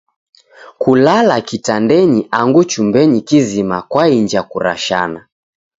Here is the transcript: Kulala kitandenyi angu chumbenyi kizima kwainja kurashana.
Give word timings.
Kulala 0.81 1.37
kitandenyi 1.47 2.21
angu 2.39 2.61
chumbenyi 2.71 3.19
kizima 3.27 3.77
kwainja 3.91 4.41
kurashana. 4.49 5.19